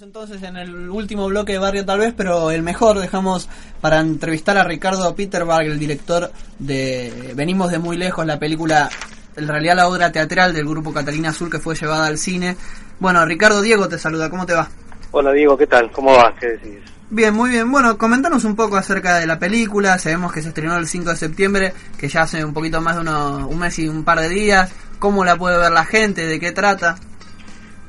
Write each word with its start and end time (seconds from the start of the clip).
Entonces 0.00 0.40
en 0.44 0.56
el 0.56 0.90
último 0.90 1.26
bloque 1.26 1.54
de 1.54 1.58
Barrio 1.58 1.84
tal 1.84 1.98
vez, 1.98 2.14
pero 2.16 2.52
el 2.52 2.62
mejor 2.62 3.00
dejamos 3.00 3.48
para 3.80 3.98
entrevistar 3.98 4.56
a 4.56 4.62
Ricardo 4.62 5.12
Peterberg, 5.16 5.66
el 5.66 5.78
director 5.78 6.30
de 6.60 7.32
Venimos 7.34 7.72
de 7.72 7.80
muy 7.80 7.96
lejos, 7.96 8.24
la 8.24 8.38
película, 8.38 8.88
en 9.34 9.48
realidad 9.48 9.74
la 9.74 9.88
obra 9.88 10.12
teatral 10.12 10.54
del 10.54 10.68
grupo 10.68 10.92
Catalina 10.92 11.30
Azul 11.30 11.50
que 11.50 11.58
fue 11.58 11.74
llevada 11.74 12.06
al 12.06 12.16
cine. 12.16 12.56
Bueno, 13.00 13.24
Ricardo 13.26 13.60
Diego 13.60 13.88
te 13.88 13.98
saluda, 13.98 14.30
¿cómo 14.30 14.46
te 14.46 14.54
va? 14.54 14.68
Hola 15.10 15.32
Diego, 15.32 15.56
¿qué 15.56 15.66
tal? 15.66 15.90
¿Cómo 15.90 16.16
vas? 16.16 16.32
¿Qué 16.38 16.46
decís? 16.46 16.78
Bien, 17.10 17.34
muy 17.34 17.50
bien. 17.50 17.68
Bueno, 17.68 17.98
comentanos 17.98 18.44
un 18.44 18.54
poco 18.54 18.76
acerca 18.76 19.16
de 19.16 19.26
la 19.26 19.40
película. 19.40 19.98
Sabemos 19.98 20.32
que 20.32 20.42
se 20.42 20.48
estrenó 20.48 20.76
el 20.76 20.86
5 20.86 21.10
de 21.10 21.16
septiembre, 21.16 21.72
que 21.98 22.08
ya 22.08 22.22
hace 22.22 22.44
un 22.44 22.52
poquito 22.52 22.80
más 22.80 22.94
de 22.94 23.00
uno, 23.00 23.48
un 23.48 23.58
mes 23.58 23.76
y 23.80 23.88
un 23.88 24.04
par 24.04 24.20
de 24.20 24.28
días. 24.28 24.70
¿Cómo 25.00 25.24
la 25.24 25.36
puede 25.36 25.58
ver 25.58 25.72
la 25.72 25.86
gente? 25.86 26.26
¿De 26.26 26.38
qué 26.38 26.52
trata? 26.52 26.96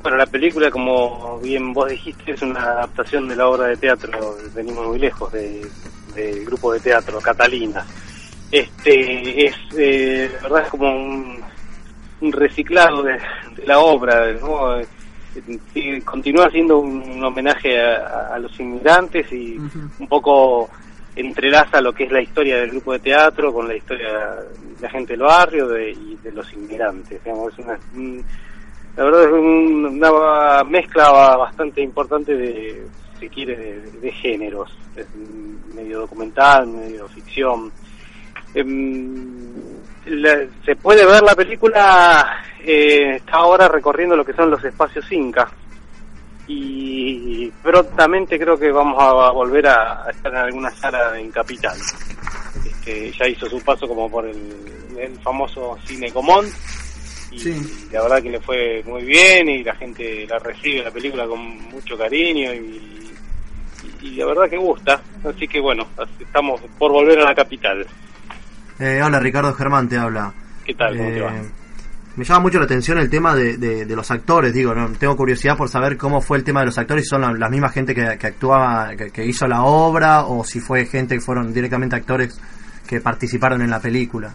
Bueno, 0.01 0.17
la 0.17 0.25
película, 0.25 0.71
como 0.71 1.39
bien 1.39 1.73
vos 1.73 1.89
dijiste, 1.89 2.31
es 2.31 2.41
una 2.41 2.61
adaptación 2.63 3.27
de 3.27 3.35
la 3.35 3.47
obra 3.49 3.67
de 3.67 3.77
teatro, 3.77 4.37
venimos 4.55 4.87
muy 4.87 4.99
lejos, 4.99 5.31
de- 5.33 5.69
del 6.15 6.45
grupo 6.45 6.71
de 6.73 6.79
teatro 6.79 7.19
Catalina. 7.19 7.85
Este 8.51 9.45
es, 9.45 9.55
eh, 9.77 10.29
la 10.37 10.41
verdad, 10.43 10.63
es 10.63 10.69
como 10.69 10.89
un, 10.89 11.39
un 12.21 12.31
reciclado 12.31 13.03
de, 13.03 13.13
de 13.55 13.65
la 13.65 13.79
obra, 13.79 14.31
¿no? 14.33 14.77
Sí, 15.73 16.01
continúa 16.01 16.49
siendo 16.49 16.79
un, 16.79 17.01
un 17.03 17.23
homenaje 17.23 17.79
a, 17.79 18.33
a 18.33 18.39
los 18.39 18.57
inmigrantes 18.59 19.31
y 19.31 19.57
un 19.99 20.07
poco 20.07 20.69
entrelaza 21.15 21.81
lo 21.81 21.93
que 21.93 22.05
es 22.05 22.11
la 22.11 22.21
historia 22.21 22.57
del 22.57 22.71
grupo 22.71 22.93
de 22.93 22.99
teatro 22.99 23.53
con 23.53 23.67
la 23.67 23.75
historia 23.75 24.07
de 24.09 24.81
la 24.81 24.89
gente 24.89 25.13
del 25.13 25.21
barrio 25.21 25.67
de, 25.67 25.91
y 25.91 26.15
de 26.23 26.31
los 26.31 26.51
inmigrantes. 26.53 27.23
Digamos, 27.23 27.53
es 27.53 27.59
una, 27.59 27.79
un- 27.93 28.25
la 28.99 29.05
verdad 29.05 29.23
es 29.23 29.31
un- 29.31 29.85
una 29.85 30.63
mezcla 30.65 31.09
bastante 31.37 31.81
importante 31.81 32.35
de, 32.35 32.85
si 33.17 33.29
quiere, 33.29 33.55
de, 33.79 34.11
géneros. 34.11 34.77
Es 34.93 35.07
medio 35.73 36.01
documental, 36.01 36.67
medio 36.67 37.07
ficción. 37.07 37.71
Em, 38.53 39.53
la- 40.05 40.45
se 40.65 40.75
puede 40.75 41.05
ver 41.05 41.23
la 41.23 41.33
película, 41.33 42.43
eh, 42.61 43.15
está 43.15 43.37
ahora 43.37 43.69
recorriendo 43.69 44.17
lo 44.17 44.25
que 44.25 44.33
son 44.33 44.51
los 44.51 44.61
espacios 44.65 45.09
Inca. 45.13 45.49
Y 46.45 47.49
prontamente 47.63 48.37
creo 48.37 48.57
que 48.57 48.69
vamos 48.69 49.01
a 49.01 49.31
volver 49.31 49.65
a, 49.67 50.07
estar 50.11 50.29
en 50.33 50.39
alguna 50.39 50.71
sala 50.71 51.17
en 51.17 51.31
Capital. 51.31 51.77
Este, 52.65 53.13
ya 53.13 53.27
hizo 53.29 53.47
su 53.47 53.61
paso 53.63 53.87
como 53.87 54.11
por 54.11 54.25
el, 54.25 54.35
el 54.97 55.17
famoso 55.21 55.77
Cine 55.85 56.11
Común 56.11 56.45
y 57.31 57.93
la 57.93 58.01
verdad 58.01 58.21
que 58.23 58.29
le 58.29 58.39
fue 58.41 58.83
muy 58.85 59.03
bien 59.03 59.47
y 59.49 59.63
la 59.63 59.75
gente 59.75 60.25
la 60.27 60.39
recibe 60.39 60.83
la 60.83 60.91
película 60.91 61.25
con 61.27 61.39
mucho 61.69 61.97
cariño 61.97 62.53
y, 62.53 63.11
y 64.01 64.11
la 64.15 64.25
verdad 64.25 64.49
que 64.49 64.57
gusta 64.57 65.01
así 65.23 65.47
que 65.47 65.59
bueno 65.59 65.87
estamos 66.19 66.61
por 66.77 66.91
volver 66.91 67.19
a 67.19 67.25
la 67.25 67.35
capital 67.35 67.85
Eh, 68.79 69.01
hola, 69.03 69.19
Ricardo 69.19 69.53
Germán 69.53 69.89
te 69.89 69.97
habla. 69.97 70.33
¿qué 70.65 70.73
tal? 70.73 70.95
¿Cómo 70.97 71.09
te 71.09 71.21
va? 71.21 71.35
Eh, 71.35 71.41
me 72.15 72.23
llama 72.25 72.39
mucho 72.39 72.57
la 72.59 72.65
atención 72.65 72.97
el 72.97 73.09
tema 73.09 73.35
de, 73.35 73.57
de- 73.57 73.85
de 73.85 73.95
los 73.95 74.09
actores, 74.11 74.53
digo, 74.53 74.73
¿no? 74.73 74.89
tengo 74.93 75.15
curiosidad 75.15 75.55
por 75.57 75.69
saber 75.69 75.97
cómo 75.97 76.21
fue 76.21 76.37
el 76.37 76.43
tema 76.43 76.61
de 76.61 76.65
los 76.67 76.77
actores, 76.77 77.03
si 77.05 77.09
son 77.09 77.21
la, 77.21 77.31
la 77.33 77.49
misma 77.49 77.69
gente 77.69 77.93
que, 77.93 78.17
que 78.17 78.27
actuaba, 78.27 78.95
que, 78.97 79.11
que 79.11 79.25
hizo 79.25 79.47
la 79.47 79.63
obra, 79.63 80.25
o 80.25 80.43
si 80.43 80.59
fue 80.59 80.85
gente 80.85 81.15
que 81.15 81.21
fueron 81.21 81.53
directamente 81.53 81.95
actores 81.95 82.39
que 82.87 82.99
participaron 83.01 83.61
en 83.61 83.69
la 83.69 83.79
película. 83.79 84.33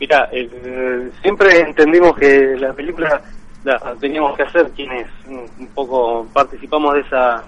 Mira, 0.00 0.30
eh, 0.32 1.10
siempre 1.20 1.60
entendimos 1.60 2.16
que 2.16 2.56
la 2.58 2.72
película 2.72 3.20
la 3.64 3.94
teníamos 4.00 4.34
que 4.34 4.44
hacer 4.44 4.70
quienes 4.70 5.06
un, 5.28 5.66
poco 5.74 6.26
participamos 6.32 6.94
de 6.94 7.00
esa 7.00 7.44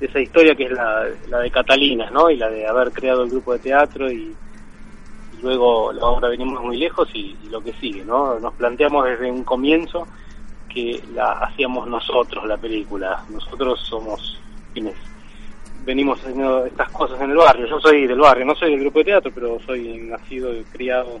de 0.00 0.06
esa 0.06 0.18
historia 0.18 0.54
que 0.54 0.64
es 0.64 0.72
la, 0.72 1.04
la 1.28 1.40
de 1.40 1.50
Catalina, 1.50 2.08
¿no? 2.10 2.30
Y 2.30 2.38
la 2.38 2.48
de 2.48 2.66
haber 2.66 2.92
creado 2.92 3.24
el 3.24 3.30
grupo 3.30 3.52
de 3.52 3.58
teatro 3.58 4.10
y, 4.10 4.34
y 5.34 5.42
luego 5.42 5.92
la 5.92 6.06
obra 6.06 6.28
venimos 6.30 6.62
muy 6.62 6.78
lejos 6.78 7.10
y, 7.12 7.36
y 7.44 7.50
lo 7.50 7.62
que 7.62 7.74
sigue, 7.74 8.02
¿no? 8.06 8.38
Nos 8.40 8.54
planteamos 8.54 9.04
desde 9.04 9.30
un 9.30 9.44
comienzo 9.44 10.08
que 10.72 10.98
la 11.12 11.32
hacíamos 11.32 11.86
nosotros 11.88 12.46
la 12.46 12.56
película. 12.56 13.22
Nosotros 13.28 13.78
somos 13.86 14.40
quienes 14.72 14.94
venimos 15.84 16.18
haciendo 16.20 16.64
estas 16.64 16.90
cosas 16.90 17.20
en 17.20 17.32
el 17.32 17.36
barrio. 17.36 17.66
Yo 17.66 17.78
soy 17.80 18.06
del 18.06 18.18
barrio, 18.18 18.46
no 18.46 18.54
soy 18.54 18.70
del 18.70 18.80
grupo 18.80 19.00
de 19.00 19.04
teatro, 19.04 19.30
pero 19.34 19.60
soy 19.60 19.98
nacido 19.98 20.54
y 20.54 20.64
criado 20.64 21.20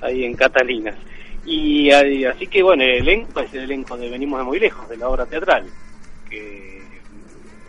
ahí 0.00 0.24
en 0.24 0.34
Catalina. 0.34 0.94
Y, 1.44 1.90
ahí- 1.90 2.24
así 2.24 2.46
que 2.46 2.62
bueno, 2.62 2.82
el 2.82 2.90
elenco 3.08 3.40
es 3.40 3.52
el 3.54 3.60
elenco 3.64 3.96
de 3.96 4.10
Venimos 4.10 4.38
de 4.40 4.44
muy 4.44 4.58
lejos, 4.60 4.88
de 4.88 4.96
la 4.96 5.08
obra 5.08 5.26
teatral, 5.26 5.66
que 6.28 6.80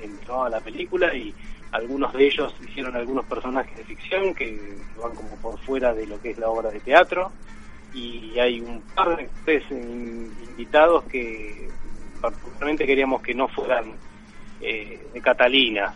entró 0.01 0.43
a 0.43 0.49
la 0.49 0.59
película 0.59 1.13
y 1.15 1.33
algunos 1.71 2.11
de 2.13 2.25
ellos 2.27 2.53
hicieron 2.67 2.95
algunos 2.95 3.25
personajes 3.25 3.75
de 3.77 3.83
ficción 3.85 4.33
que 4.33 4.75
van 5.01 5.15
como 5.15 5.35
por 5.37 5.57
fuera 5.59 5.93
de 5.93 6.05
lo 6.05 6.21
que 6.21 6.31
es 6.31 6.37
la 6.37 6.49
obra 6.49 6.69
de 6.69 6.79
teatro 6.81 7.31
y 7.93 8.37
hay 8.39 8.59
un 8.59 8.81
par 8.93 9.15
de 9.45 9.63
in- 9.71 10.31
invitados 10.49 11.03
que 11.05 11.69
particularmente 12.19 12.85
queríamos 12.85 13.21
que 13.21 13.33
no 13.33 13.47
fueran 13.47 13.93
eh, 14.59 15.07
de 15.13 15.21
Catalina, 15.21 15.93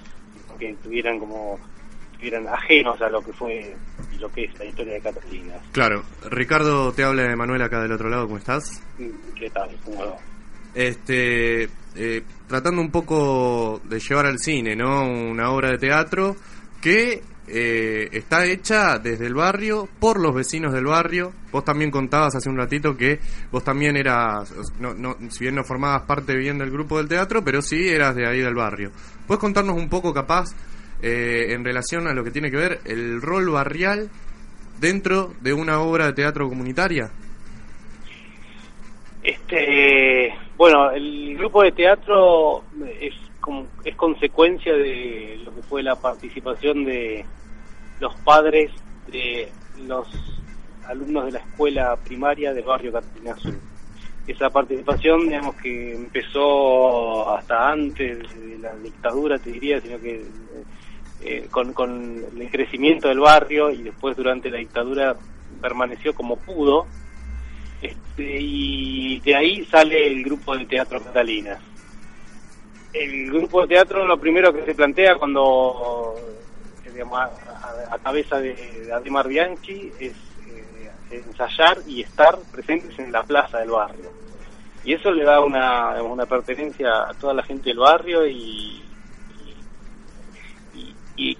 que 0.57 0.73
tuvieran 0.81 1.19
como 1.19 1.59
estuvieran 2.13 2.47
ajenos 2.47 3.01
a 3.01 3.09
lo 3.09 3.21
que 3.21 3.33
fue 3.33 3.75
lo 4.19 4.31
que 4.31 4.45
es 4.45 4.59
la 4.59 4.65
historia 4.65 4.93
de 4.93 5.01
Catalina. 5.01 5.53
Claro, 5.71 6.03
Ricardo 6.29 6.91
te 6.93 7.03
habla 7.03 7.23
de 7.23 7.35
Manuel 7.35 7.61
acá 7.61 7.81
del 7.81 7.91
otro 7.91 8.09
lado, 8.09 8.25
¿cómo 8.25 8.37
estás? 8.37 8.81
¿Qué 9.35 9.49
tal? 9.49 9.69
¿Cómo 9.83 10.05
va? 10.05 10.17
Este, 10.73 11.69
eh, 11.95 12.23
tratando 12.47 12.81
un 12.81 12.91
poco 12.91 13.81
de 13.85 13.99
llevar 13.99 14.25
al 14.25 14.39
cine, 14.39 14.75
¿no? 14.75 15.07
Una 15.07 15.51
obra 15.51 15.71
de 15.71 15.77
teatro 15.77 16.35
que 16.81 17.21
eh, 17.47 18.09
está 18.11 18.45
hecha 18.45 18.97
desde 18.97 19.27
el 19.27 19.35
barrio, 19.35 19.87
por 19.99 20.19
los 20.19 20.33
vecinos 20.33 20.73
del 20.73 20.85
barrio. 20.85 21.31
Vos 21.51 21.63
también 21.63 21.91
contabas 21.91 22.35
hace 22.35 22.49
un 22.49 22.57
ratito 22.57 22.97
que 22.97 23.19
vos 23.51 23.63
también 23.63 23.95
eras, 23.95 24.53
no, 24.79 24.93
no, 24.93 25.15
si 25.29 25.45
bien 25.45 25.55
no 25.55 25.63
formabas 25.63 26.03
parte 26.03 26.35
bien 26.35 26.57
del 26.57 26.71
grupo 26.71 26.97
del 26.97 27.07
teatro, 27.07 27.43
pero 27.43 27.61
sí 27.61 27.87
eras 27.87 28.15
de 28.15 28.27
ahí 28.27 28.39
del 28.39 28.55
barrio. 28.55 28.91
¿Puedes 29.27 29.39
contarnos 29.39 29.77
un 29.77 29.89
poco, 29.89 30.13
capaz, 30.13 30.53
eh, 31.01 31.53
en 31.53 31.63
relación 31.63 32.07
a 32.07 32.13
lo 32.13 32.23
que 32.23 32.31
tiene 32.31 32.51
que 32.51 32.57
ver 32.57 32.79
el 32.85 33.21
rol 33.21 33.49
barrial 33.49 34.09
dentro 34.79 35.33
de 35.41 35.53
una 35.53 35.79
obra 35.79 36.07
de 36.07 36.13
teatro 36.13 36.47
comunitaria? 36.49 37.11
Este, 39.23 40.33
bueno, 40.57 40.91
el 40.91 41.35
grupo 41.37 41.63
de 41.63 41.71
teatro 41.71 42.63
es 42.99 43.13
como, 43.39 43.67
es 43.83 43.95
consecuencia 43.95 44.73
de 44.73 45.39
lo 45.43 45.53
que 45.55 45.61
fue 45.63 45.81
la 45.81 45.95
participación 45.95 46.85
de 46.85 47.25
los 47.99 48.15
padres 48.21 48.71
de 49.07 49.49
los 49.87 50.07
alumnos 50.87 51.25
de 51.25 51.31
la 51.31 51.39
escuela 51.39 51.95
primaria 51.95 52.53
del 52.53 52.63
barrio 52.63 52.91
Catalina 52.91 53.33
Azul. 53.33 53.59
Esa 54.27 54.49
participación, 54.49 55.21
digamos 55.27 55.55
que 55.55 55.93
empezó 55.93 57.35
hasta 57.35 57.71
antes 57.71 58.17
de 58.35 58.57
la 58.57 58.75
dictadura, 58.75 59.37
te 59.37 59.51
diría, 59.51 59.79
sino 59.79 59.99
que 59.99 60.25
eh, 61.21 61.47
con, 61.49 61.73
con 61.73 62.23
el 62.39 62.49
crecimiento 62.51 63.07
del 63.07 63.19
barrio 63.19 63.71
y 63.71 63.83
después 63.83 64.15
durante 64.15 64.49
la 64.49 64.57
dictadura 64.57 65.15
permaneció 65.61 66.13
como 66.13 66.35
pudo, 66.37 66.85
este, 67.81 68.37
y 68.39 69.19
de 69.21 69.35
ahí 69.35 69.65
sale 69.65 70.07
el 70.07 70.23
grupo 70.23 70.55
de 70.57 70.65
teatro 70.65 71.01
Catalina. 71.01 71.57
El 72.93 73.27
grupo 73.31 73.61
de 73.61 73.67
teatro 73.67 74.05
lo 74.05 74.17
primero 74.17 74.53
que 74.53 74.63
se 74.65 74.73
plantea 74.73 75.15
cuando 75.15 76.15
eh, 76.85 76.89
digamos, 76.91 77.19
a, 77.19 77.29
a- 77.91 77.97
cabeza 77.99 78.39
de, 78.39 78.53
de 78.53 78.93
Ademar 78.93 79.27
Bianchi 79.27 79.91
es 79.99 80.13
eh, 80.47 81.21
ensayar 81.27 81.79
y 81.87 82.01
estar 82.03 82.37
presentes 82.51 82.97
en 82.99 83.11
la 83.11 83.23
plaza 83.23 83.59
del 83.59 83.71
barrio. 83.71 84.09
Y 84.85 84.93
eso 84.93 85.11
le 85.11 85.23
da 85.23 85.41
una, 85.41 86.01
una 86.03 86.25
pertenencia 86.27 87.09
a 87.09 87.13
toda 87.15 87.33
la 87.33 87.43
gente 87.43 87.69
del 87.69 87.79
barrio 87.79 88.25
y 88.27 88.84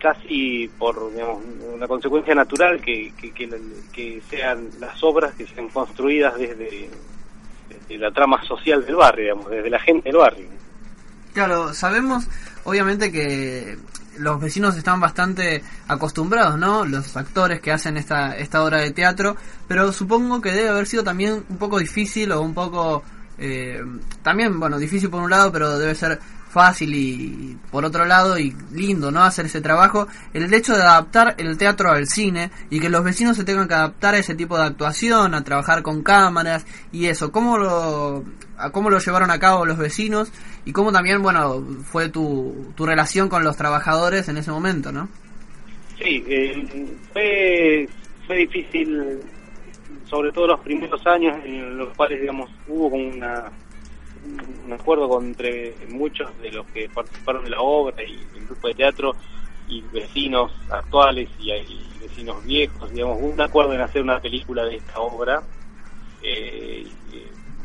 casi 0.06 0.70
por 0.78 1.12
digamos, 1.12 1.42
una 1.74 1.88
consecuencia 1.88 2.36
natural 2.36 2.80
que, 2.80 3.12
que, 3.18 4.22
sean 4.30 4.70
las 4.80 5.04
obras 5.04 5.34
que 5.34 5.48
sean 5.48 5.68
construidas 5.70 6.38
desde, 6.38 6.92
desde 7.68 7.98
la 7.98 8.12
trama 8.12 8.40
social 8.44 8.86
del 8.86 8.98
barrio, 8.98 9.24
digamos, 9.24 9.50
desde 9.50 9.70
la 9.72 9.80
gente 9.80 10.10
del 10.10 10.20
barrio. 10.20 10.46
Claro, 11.34 11.74
sabemos 11.74 12.28
obviamente 12.66 13.12
que 13.12 13.80
los 14.20 14.40
vecinos 14.40 14.78
están 14.78 15.00
bastante 15.00 15.64
acostumbrados, 15.88 16.60
¿no? 16.60 16.86
Los 16.86 17.18
actores 17.18 17.60
que 17.60 17.72
hacen 17.72 17.98
esta, 17.98 18.38
esta 18.38 18.64
obra 18.64 18.82
de 18.82 18.92
teatro, 18.92 19.36
pero 19.68 19.92
supongo 19.92 20.40
que 20.40 20.52
debe 20.52 20.70
haber 20.70 20.86
sido 20.86 21.04
también 21.04 21.44
un 21.50 21.58
poco 21.58 21.80
difícil 21.80 22.32
o 22.32 22.42
un 22.42 22.54
poco... 22.54 23.02
Eh, 23.40 23.82
también, 24.22 24.60
bueno, 24.60 24.78
difícil 24.78 25.10
por 25.10 25.24
un 25.24 25.32
lado, 25.32 25.52
pero 25.52 25.80
debe 25.80 25.96
ser 25.96 26.20
fácil 26.56 26.94
y 26.96 27.58
por 27.70 27.84
otro 27.84 28.06
lado 28.06 28.40
y 28.40 28.56
lindo, 28.72 29.12
¿no? 29.12 29.24
Hacer 29.24 29.48
ese 29.48 29.60
trabajo, 29.60 30.08
el 30.34 30.54
hecho 30.54 30.74
de 30.74 30.84
adaptar 30.84 31.36
el 31.38 31.58
teatro 31.58 31.92
al 31.92 32.08
cine 32.08 32.50
y 32.70 32.80
que 32.80 32.90
los 32.90 33.04
vecinos 33.04 33.36
se 33.36 33.44
tengan 33.44 33.68
que 33.68 33.74
adaptar 33.74 34.16
a 34.16 34.20
ese 34.20 34.36
tipo 34.36 34.58
de 34.58 34.64
actuación, 34.64 35.36
a 35.36 35.44
trabajar 35.44 35.84
con 35.84 36.02
cámaras 36.02 36.66
y 36.94 37.08
eso, 37.08 37.30
¿cómo 37.34 37.58
lo, 37.58 38.24
a 38.58 38.70
cómo 38.72 38.90
lo 38.90 39.00
llevaron 39.00 39.32
a 39.32 39.40
cabo 39.40 39.66
los 39.66 39.78
vecinos 39.78 40.32
y 40.64 40.72
cómo 40.72 40.94
también, 40.94 41.22
bueno, 41.22 41.62
fue 41.84 42.08
tu, 42.08 42.72
tu 42.74 42.86
relación 42.86 43.28
con 43.28 43.44
los 43.44 43.58
trabajadores 43.58 44.30
en 44.30 44.38
ese 44.38 44.52
momento, 44.52 44.94
¿no? 44.94 45.10
Sí, 46.02 46.24
eh, 46.26 46.96
fue, 47.12 47.86
fue 48.26 48.38
difícil, 48.38 49.20
sobre 50.06 50.32
todo 50.32 50.48
los 50.48 50.62
primeros 50.62 51.06
años 51.06 51.36
en 51.44 51.78
los 51.78 51.94
cuales, 51.98 52.22
digamos, 52.22 52.50
hubo 52.70 52.90
como 52.90 53.10
una 53.10 53.52
un 54.66 54.74
acuerdo 54.74 55.22
entre 55.22 55.76
muchos 55.90 56.30
de 56.42 56.52
los 56.52 56.66
que 56.68 56.90
participaron 56.90 57.44
de 57.44 57.52
la 57.52 57.62
obra 57.62 58.04
y 58.04 58.14
el 58.36 58.46
grupo 58.46 58.68
de 58.68 58.74
teatro 58.74 59.16
y 59.68 59.82
vecinos 59.82 60.52
actuales 60.70 61.30
y, 61.40 61.52
vecinos 62.00 62.44
viejos, 62.46 62.92
digamos, 62.92 63.18
un 63.22 63.40
acuerdo 63.42 63.74
en 63.74 63.82
hacer 63.82 64.02
una 64.02 64.20
película 64.20 64.64
de 64.66 64.76
esta 64.76 65.00
obra, 65.00 65.42
eh, 66.22 66.86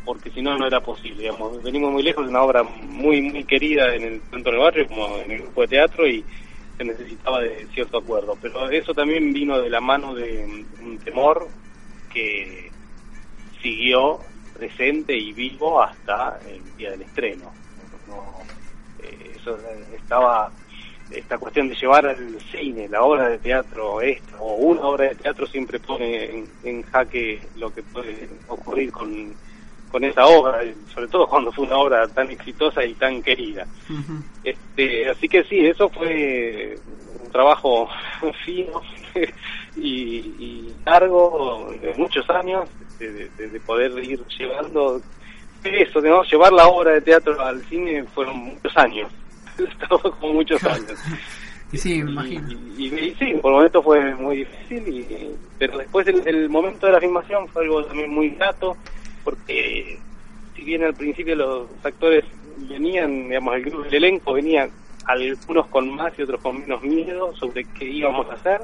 porque 0.05 0.31
si 0.31 0.41
no, 0.41 0.57
no 0.57 0.67
era 0.67 0.81
posible, 0.81 1.23
digamos, 1.23 1.63
venimos 1.63 1.93
muy 1.93 2.03
lejos 2.03 2.25
de 2.25 2.31
una 2.31 2.43
obra 2.43 2.63
muy, 2.63 3.21
muy 3.21 3.45
querida 3.45 3.95
en 3.95 4.03
el 4.03 4.21
centro 4.31 4.53
del 4.53 4.61
barrio, 4.61 4.89
como 4.89 5.19
en 5.19 5.31
el 5.31 5.43
grupo 5.43 5.61
de 5.63 5.69
teatro, 5.69 6.09
y 6.09 6.25
se 6.79 6.85
necesitaba 6.85 7.41
de 7.41 7.67
cierto 7.75 7.99
acuerdo, 7.99 8.37
pero 8.41 8.71
eso 8.71 8.95
también 8.95 9.33
vino 9.33 9.61
de 9.61 9.69
la 9.69 9.81
mano 9.81 10.15
de 10.15 10.65
un 10.81 10.99
temor 10.99 11.49
que 12.13 12.71
siguió 13.63 14.21
presente 14.61 15.17
y 15.17 15.33
vivo 15.33 15.83
hasta 15.83 16.39
el 16.47 16.77
día 16.77 16.91
del 16.91 17.03
estreno. 17.03 17.51
Eh, 19.03 19.33
eso 19.35 19.59
estaba 19.97 20.51
esta 21.11 21.39
cuestión 21.39 21.69
de 21.69 21.75
llevar 21.75 22.07
al 22.07 22.39
cine 22.53 22.89
la 22.89 23.03
obra 23.03 23.31
de 23.31 23.39
teatro 23.39 24.01
esta 24.01 24.37
o 24.39 24.55
una 24.57 24.83
obra 24.83 25.09
de 25.09 25.17
teatro 25.17 25.45
siempre 25.47 25.81
pone 25.81 26.45
en, 26.63 26.83
jaque 26.83 27.41
lo 27.57 27.73
que 27.75 27.83
puede 27.83 28.29
ocurrir 28.47 28.93
con, 28.93 29.35
con 29.91 30.05
esa 30.05 30.27
obra, 30.27 30.61
sobre 30.95 31.09
todo 31.09 31.27
cuando 31.27 31.51
fue 31.51 31.65
una 31.65 31.79
obra 31.79 32.07
tan 32.09 32.31
exitosa 32.31 32.85
y 32.85 32.95
tan 32.95 33.23
querida. 33.23 33.67
este, 34.45 35.09
así 35.09 35.27
que 35.27 35.43
sí, 35.45 35.67
eso 35.67 35.89
fue 35.89 36.79
un 37.25 37.33
trabajo 37.33 37.89
fino 38.45 38.83
y, 39.77 40.19
y 40.39 40.75
largo 40.85 41.75
de 41.81 41.95
muchos 41.95 42.29
años 42.29 42.69
de, 43.09 43.61
poder 43.61 43.93
ir 44.05 44.21
llevando 44.39 45.01
eso, 45.65 46.23
llevar 46.23 46.53
la 46.53 46.67
obra 46.69 46.93
de 46.93 47.01
teatro 47.01 47.41
al 47.41 47.63
cine 47.65 48.05
fueron 48.15 48.39
muchos 48.39 48.77
años, 48.77 49.11
como 50.21 50.35
muchos 50.35 50.63
años. 50.65 50.95
Y 51.73 51.79
sí, 51.79 51.95
imagino. 51.95 52.49
Y, 52.77 53.15
sí, 53.19 53.35
por 53.41 53.53
el 53.53 53.57
momento 53.57 53.83
fue 53.83 54.15
muy 54.17 54.39
difícil, 54.39 55.37
pero 55.59 55.79
después 55.79 56.07
el, 56.07 56.49
momento 56.49 56.87
de 56.87 56.93
la 56.93 57.01
filmación 57.01 57.47
fue 57.49 57.65
algo 57.65 57.85
también 57.85 58.11
muy 58.11 58.31
grato, 58.31 58.77
porque 59.23 59.99
si 60.57 60.63
bien 60.65 60.83
al 60.83 60.95
principio 60.95 61.37
los 61.37 61.69
actores 61.83 62.25
venían, 62.69 63.29
digamos, 63.29 63.55
el, 63.57 63.73
el 63.87 63.95
elenco 63.95 64.33
venía 64.33 64.69
algunos 65.07 65.67
con 65.69 65.95
más 65.95 66.19
y 66.19 66.23
otros 66.23 66.41
con 66.41 66.61
menos 66.61 66.83
miedo 66.83 67.35
sobre 67.37 67.65
qué 67.65 67.85
íbamos 67.85 68.29
a 68.31 68.35
hacer, 68.35 68.61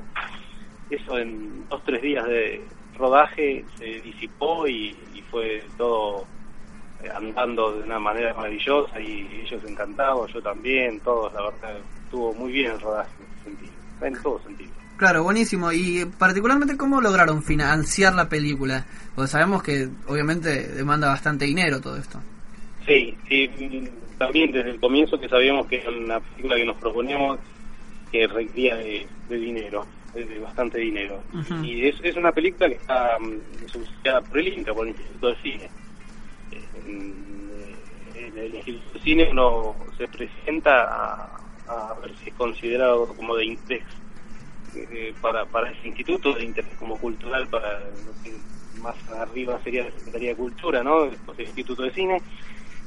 eso 0.91 1.19
en 1.19 1.69
dos 1.69 1.83
tres 1.85 2.03
días 2.03 2.25
de, 2.27 2.63
rodaje 2.97 3.65
se 3.79 4.01
disipó 4.01 4.67
y, 4.67 4.97
fue 5.31 5.61
todo 5.77 6.25
eh, 7.03 7.09
andando 7.13 7.73
de 7.73 7.83
una 7.83 7.99
manera 7.99 8.33
maravillosa 8.35 9.01
y 9.01 9.27
ellos 9.45 9.61
encantados, 9.67 10.33
yo 10.33 10.41
también, 10.41 11.01
todos, 11.01 11.33
la 11.35 11.43
verdad, 11.43 11.77
estuvo 12.05 12.33
muy 12.35 12.53
bien 12.53 12.71
el 12.71 12.81
rodaje 12.81 13.11
en 13.19 13.27
ese 13.27 13.45
sentido, 13.45 13.73
en 14.03 14.23
todo 14.23 14.41
sentido. 14.43 14.71
Claro, 14.97 15.25
buenísimo. 15.25 15.73
Y 15.73 16.07
particularmente, 16.19 16.77
¿cómo 16.77 17.01
lograron 17.01 17.43
financiar 17.43 18.15
la 18.15 18.29
película? 18.29 18.87
Porque 19.15 19.29
sabemos 19.29 19.63
que 19.63 19.89
obviamente 20.07 20.69
demanda 20.69 21.09
bastante 21.09 21.45
dinero 21.45 21.81
todo 21.81 21.97
esto. 21.97 22.21
Sí, 22.87 23.17
sí 23.29 23.51
también 24.17 24.53
desde 24.53 24.71
el 24.71 24.81
comienzo 24.81 25.21
que 25.21 25.29
sabíamos 25.29 25.67
que 25.67 25.77
era 25.77 25.91
una 25.91 26.21
película 26.21 26.57
que 26.57 26.65
nos 26.65 26.77
proponíamos 26.77 27.39
que 28.11 28.27
requería 28.27 28.77
de 28.77 29.07
dinero 29.29 29.85
de 30.25 30.39
bastante 30.39 30.79
dinero. 30.79 31.23
Y 31.63 31.87
es, 31.89 31.97
es 32.03 32.17
una 32.17 32.33
película 32.33 32.69
que 32.69 32.77
está 32.77 33.19
mm, 33.19 33.69
subsidiada 33.69 34.21
por 34.23 34.39
el 34.39 34.49
INCA, 34.49 34.75
por 34.75 34.87
el 34.87 34.95
Instituto 34.95 35.29
de 35.29 35.37
Cine. 35.43 35.71
En 38.15 38.39
el 38.39 38.55
Instituto 38.55 38.93
de 38.95 39.01
Cine 39.01 39.29
uno 39.31 39.77
se 39.97 40.09
presenta 40.09 41.31
a, 41.69 41.95
ver 42.01 42.15
si 42.23 42.31
es 42.31 42.35
considerado 42.37 43.09
como 43.15 43.37
de 43.37 43.47
interés 43.47 43.85
eh, 44.75 45.13
para, 45.21 45.45
para 45.47 45.71
ese 45.71 45.89
instituto, 45.89 46.33
de 46.33 46.45
interés 46.45 46.75
como 46.79 46.97
cultural 46.97 47.49
para 47.49 47.83
más 48.83 48.95
arriba 49.19 49.59
sería 49.65 49.85
la 49.85 49.91
Secretaría 49.91 50.31
de 50.31 50.37
Cultura, 50.37 50.83
¿no? 50.83 51.05
el 51.05 51.17
Instituto 51.39 51.83
de 51.83 51.93
Cine. 51.93 52.23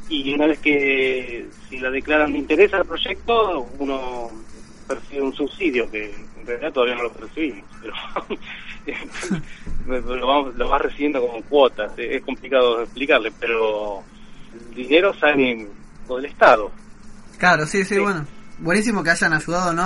Y 0.08 0.34
una 0.34 0.48
vez 0.48 0.60
que 0.60 1.48
si 1.68 1.78
la 1.80 1.92
declaran 1.92 2.32
de 2.32 2.40
interés 2.40 2.74
al 2.74 2.86
proyecto, 2.86 3.68
uno 3.78 4.32
percibe 4.90 5.22
un 5.22 5.34
subsidio 5.36 5.90
que 5.92 6.12
en 6.40 6.48
realidad 6.48 6.74
todavía 6.74 6.96
no 6.96 7.04
lo 7.04 7.14
percibimos, 7.14 7.64
pero 9.88 10.16
lo, 10.16 10.28
vamos, 10.28 10.56
lo 10.56 10.68
vas 10.68 10.82
recibiendo 10.82 11.22
como 11.22 11.42
cuotas, 11.44 11.92
es 11.98 12.24
complicado 12.24 12.82
explicarle, 12.82 13.32
pero 13.40 14.04
el 14.54 14.76
dinero 14.76 15.14
sale 15.14 15.68
del 16.10 16.26
Estado. 16.26 16.72
Claro, 17.38 17.68
sí, 17.68 17.86
sí, 17.86 18.00
bueno. 18.00 18.26
Buenísimo 18.62 19.02
que 19.04 19.12
hayan 19.12 19.32
ayudado 19.32 19.72
¿no? 19.72 19.84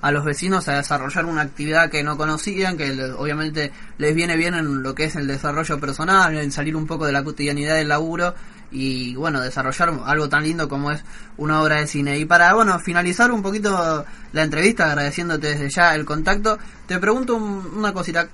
A, 0.00 0.12
los 0.12 0.24
vecinos 0.24 0.68
a 0.68 0.76
desarrollar 0.76 1.24
una 1.24 1.42
actividad 1.42 1.90
que 1.90 2.04
no 2.04 2.16
conocían, 2.16 2.76
que 2.76 2.92
obviamente 3.18 3.72
les 3.98 4.14
viene 4.14 4.36
bien 4.36 4.54
en 4.54 4.80
lo 4.80 4.94
que 4.94 5.04
es 5.04 5.16
el 5.16 5.26
desarrollo 5.26 5.80
personal, 5.80 6.38
en 6.38 6.52
salir 6.52 6.76
un 6.76 6.86
poco 6.86 7.04
de 7.04 7.12
la 7.12 7.24
cotidianidad 7.24 7.74
del 7.74 7.88
laburo 7.88 8.34
y 8.72 9.14
bueno, 9.14 9.40
desarrollar 9.40 9.92
algo 10.04 10.28
tan 10.28 10.42
lindo 10.42 10.68
como 10.68 10.90
es 10.90 11.04
una 11.36 11.62
obra 11.62 11.76
de 11.76 11.86
cine. 11.86 12.18
Y 12.18 12.24
para, 12.24 12.54
bueno, 12.54 12.78
finalizar 12.78 13.30
un 13.30 13.42
poquito 13.42 14.04
la 14.32 14.42
entrevista, 14.42 14.86
agradeciéndote 14.86 15.48
desde 15.48 15.70
ya 15.70 15.94
el 15.94 16.04
contacto, 16.04 16.58
te 16.86 16.98
pregunto 16.98 17.36
una 17.36 17.92
cosita. 17.92 18.28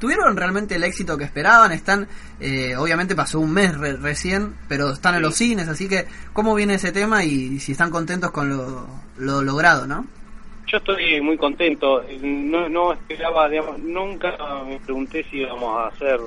¿Tuvieron 0.00 0.36
realmente 0.36 0.74
el 0.74 0.82
éxito 0.82 1.16
que 1.16 1.24
esperaban? 1.24 1.70
Están, 1.70 2.08
eh, 2.40 2.74
obviamente 2.76 3.14
pasó 3.14 3.38
un 3.38 3.52
mes 3.52 3.76
recién, 3.78 4.56
pero 4.68 4.90
están 4.92 5.14
en 5.14 5.22
los 5.22 5.36
cines, 5.36 5.68
así 5.68 5.88
que 5.88 6.06
¿cómo 6.32 6.56
viene 6.56 6.74
ese 6.74 6.90
tema 6.90 7.22
y 7.22 7.60
si 7.60 7.72
están 7.72 7.90
contentos 7.90 8.32
con 8.32 8.48
lo, 8.48 8.88
lo 9.18 9.42
logrado, 9.42 9.86
no? 9.86 10.06
Yo 10.66 10.78
estoy 10.78 11.20
muy 11.20 11.36
contento. 11.36 12.02
No, 12.22 12.68
no 12.68 12.92
esperaba, 12.92 13.48
digamos, 13.48 13.78
nunca 13.80 14.36
me 14.66 14.78
pregunté 14.78 15.24
si 15.30 15.38
íbamos 15.38 15.78
a 15.78 15.88
hacer 15.88 16.18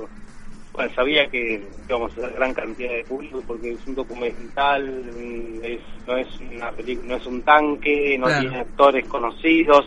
bueno, 0.74 0.92
sabía 0.92 1.28
que 1.28 1.62
íbamos 1.88 2.10
a 2.10 2.20
hacer 2.20 2.32
gran 2.34 2.52
cantidad 2.52 2.90
de 2.90 3.04
público 3.04 3.40
porque 3.46 3.72
es 3.72 3.86
un 3.86 3.94
documental, 3.94 5.04
es, 5.62 5.80
no 6.04 6.16
es 6.16 6.26
una 6.40 6.72
película, 6.72 7.08
no 7.08 7.16
es 7.16 7.26
un 7.26 7.42
tanque, 7.42 8.18
no 8.18 8.26
tiene 8.26 8.58
actores 8.58 9.06
conocidos, 9.06 9.86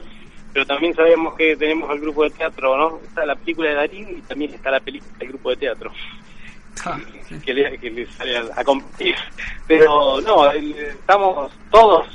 pero 0.53 0.65
también 0.65 0.95
sabemos 0.95 1.35
que 1.35 1.57
tenemos 1.57 1.91
el 1.91 1.99
grupo 1.99 2.23
de 2.23 2.29
teatro, 2.29 2.77
¿no? 2.77 2.99
Está 3.03 3.25
la 3.25 3.35
película 3.35 3.69
de 3.69 3.75
Darín 3.75 4.17
y 4.17 4.21
también 4.21 4.53
está 4.53 4.71
la 4.71 4.79
película 4.79 5.11
del 5.19 5.27
grupo 5.29 5.49
de 5.51 5.57
teatro. 5.57 5.91
Ah, 6.85 6.95
que, 7.43 7.55
le, 7.55 7.75
que, 7.79 7.89
le, 7.89 8.05
sale 8.05 8.37
a, 8.37 8.63
competir. 8.63 9.15
Pero 9.67 10.21
no, 10.21 10.51
estamos 10.51 11.51
todos, 11.71 12.07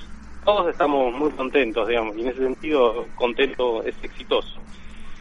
todos 0.45 0.71
estamos 0.71 1.13
muy 1.13 1.33
contentos, 1.33 1.89
digamos, 1.89 2.17
y 2.17 2.21
en 2.21 2.29
ese 2.29 2.39
sentido 2.45 3.05
contento 3.17 3.83
es 3.83 3.97
exitoso 4.05 4.63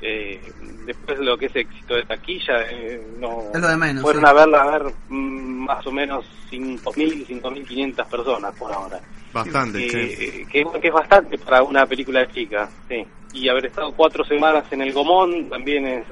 eh, 0.01 0.41
después 0.85 1.19
de 1.19 1.25
lo 1.25 1.37
que 1.37 1.45
es 1.45 1.55
éxito 1.55 1.95
de 1.95 2.03
taquilla, 2.03 2.61
eh, 2.69 3.01
no 3.19 3.51
es 3.53 3.61
lo 3.61 3.67
de 3.67 3.77
menos, 3.77 4.01
fueron 4.01 4.25
a 4.25 4.33
verla 4.33 4.63
a 4.63 4.79
ver 4.79 4.93
mm, 5.09 5.65
más 5.65 5.85
o 5.85 5.91
menos 5.91 6.25
5.000, 6.49 7.27
5.500 7.27 8.07
personas 8.07 8.55
por 8.55 8.71
ahora. 8.71 8.99
Bastante, 9.31 9.87
que, 9.87 10.45
que, 10.51 10.87
es 10.87 10.93
bastante 10.93 11.37
para 11.37 11.63
una 11.63 11.85
película 11.85 12.27
chica, 12.31 12.69
sí. 12.89 13.05
Y 13.33 13.47
haber 13.47 13.67
estado 13.67 13.93
cuatro 13.93 14.25
semanas 14.25 14.65
en 14.71 14.81
el 14.81 14.91
Gomón 14.91 15.49
también 15.49 15.87
es... 15.87 16.05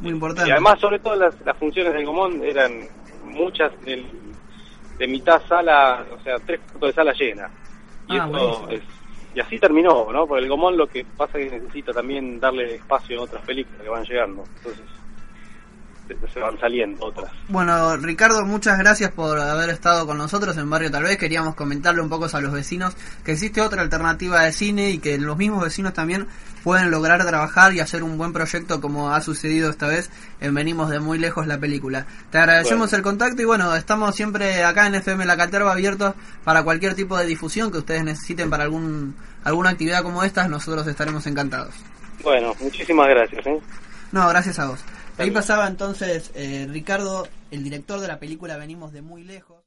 Muy 0.00 0.12
importante. 0.12 0.48
Y 0.48 0.52
además, 0.52 0.80
sobre 0.80 1.00
todo, 1.00 1.16
las, 1.16 1.34
las 1.44 1.56
funciones 1.58 1.92
del 1.92 2.06
Gomón 2.06 2.42
eran 2.42 2.88
muchas 3.24 3.72
de, 3.84 4.02
de 4.98 5.06
mitad 5.06 5.42
sala, 5.46 6.06
o 6.10 6.22
sea, 6.22 6.36
tres 6.46 6.60
cuartos 6.60 6.88
de 6.88 6.92
sala 6.94 7.12
llena. 7.12 7.50
Y 8.08 8.16
ah, 8.16 8.28
eso 8.30 8.68
es 8.70 8.82
y 9.34 9.40
así 9.40 9.58
terminó, 9.58 10.12
¿no? 10.12 10.26
Porque 10.26 10.44
el 10.44 10.48
Gomón 10.48 10.76
lo 10.76 10.86
que 10.86 11.04
pasa 11.16 11.38
es 11.38 11.50
que 11.50 11.58
necesita 11.58 11.92
también 11.92 12.38
darle 12.38 12.74
espacio 12.74 13.20
a 13.20 13.24
otras 13.24 13.44
películas 13.44 13.82
que 13.82 13.88
van 13.88 14.04
llegando. 14.04 14.44
Entonces, 14.56 14.84
se, 16.20 16.32
se 16.32 16.40
van 16.40 16.58
saliendo 16.58 17.06
otras. 17.06 17.30
Bueno, 17.48 17.96
Ricardo, 17.96 18.44
muchas 18.44 18.78
gracias 18.78 19.10
por 19.12 19.38
haber 19.38 19.70
estado 19.70 20.06
con 20.06 20.18
nosotros 20.18 20.56
en 20.56 20.68
Barrio 20.68 20.90
Tal 20.90 21.04
vez. 21.04 21.16
Queríamos 21.16 21.54
comentarle 21.54 22.00
un 22.00 22.08
poco 22.08 22.26
a 22.32 22.40
los 22.40 22.52
vecinos 22.52 22.94
que 23.24 23.32
existe 23.32 23.60
otra 23.60 23.82
alternativa 23.82 24.42
de 24.42 24.52
cine 24.52 24.90
y 24.90 24.98
que 24.98 25.18
los 25.18 25.36
mismos 25.36 25.62
vecinos 25.64 25.92
también 25.92 26.26
pueden 26.62 26.90
lograr 26.90 27.24
trabajar 27.24 27.72
y 27.74 27.80
hacer 27.80 28.02
un 28.02 28.16
buen 28.16 28.32
proyecto 28.32 28.80
como 28.80 29.12
ha 29.12 29.20
sucedido 29.20 29.70
esta 29.70 29.88
vez 29.88 30.10
en 30.40 30.54
Venimos 30.54 30.90
de 30.90 31.00
Muy 31.00 31.18
Lejos 31.18 31.46
la 31.46 31.58
película. 31.58 32.06
Te 32.30 32.38
agradecemos 32.38 32.90
Bueno. 32.90 32.96
el 32.96 33.02
contacto 33.02 33.42
y 33.42 33.44
bueno, 33.44 33.74
estamos 33.74 34.14
siempre 34.14 34.64
acá 34.64 34.86
en 34.86 34.94
FM 34.94 35.24
La 35.26 35.36
Caterva 35.36 35.72
abiertos 35.72 36.14
para 36.44 36.62
cualquier 36.62 36.94
tipo 36.94 37.16
de 37.16 37.26
difusión 37.26 37.70
que 37.72 37.78
ustedes 37.78 38.04
necesiten 38.04 38.50
para 38.50 38.64
algún 38.64 39.14
alguna 39.44 39.70
actividad 39.70 40.02
como 40.02 40.22
esta, 40.22 40.46
nosotros 40.46 40.86
estaremos 40.86 41.26
encantados. 41.26 41.74
Bueno, 42.22 42.54
muchísimas 42.60 43.08
gracias. 43.08 43.44
¿eh? 43.46 43.58
No, 44.12 44.28
gracias 44.28 44.58
a 44.58 44.66
vos. 44.66 44.84
Ahí 45.22 45.30
pasaba 45.30 45.68
entonces 45.68 46.32
eh, 46.34 46.66
Ricardo, 46.68 47.28
el 47.52 47.62
director 47.62 48.00
de 48.00 48.08
la 48.08 48.18
película 48.18 48.56
Venimos 48.56 48.92
de 48.92 49.02
Muy 49.02 49.22
Lejos. 49.22 49.61